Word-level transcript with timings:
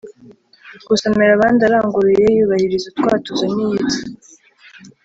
Gusomera 0.87 1.31
abandi 1.33 1.61
aranguruye 1.67 2.25
yubahiriza 2.37 2.85
utwatuzo 2.91 3.45
n’iyitsa 3.53 4.01